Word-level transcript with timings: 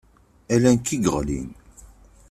Ala 0.53 0.69
nekk 0.75 0.87
i 0.95 0.97
yeɣlin. 0.97 1.49